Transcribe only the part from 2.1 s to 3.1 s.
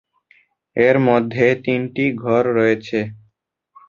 ঘর রয়েছে।